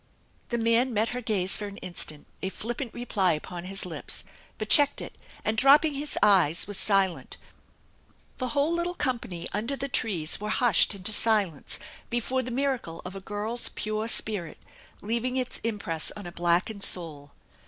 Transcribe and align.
The 0.49 0.57
man 0.57 0.95
met 0.95 1.09
her 1.09 1.21
gaze 1.21 1.55
for 1.57 1.67
an 1.67 1.77
instant, 1.77 2.25
a 2.41 2.49
flippant 2.49 2.91
reply 2.91 3.33
upon 3.33 3.65
his 3.65 3.85
lips, 3.85 4.23
but 4.57 4.67
checked 4.67 4.99
it 4.99 5.15
and 5.45 5.55
dropping 5.55 5.93
his 5.93 6.17
eyes, 6.23 6.65
was 6.65 6.79
silent. 6.79 7.37
The 8.39 8.47
whole 8.57 8.73
little 8.73 8.95
company 8.95 9.47
under 9.53 9.75
the 9.75 9.87
trees 9.89 10.41
were 10.41 10.49
hushed 10.49 10.95
into 10.95 11.11
silence 11.11 11.77
before 12.09 12.41
the 12.41 12.49
miracle 12.49 13.03
of 13.05 13.15
a 13.15 13.21
girl's 13.21 13.69
pure 13.69 14.07
spirit, 14.07 14.57
leaving 15.03 15.37
its 15.37 15.59
impress 15.63 16.09
on 16.17 16.25
a 16.25 16.31
blackened 16.31 16.83
soul. 16.83 17.33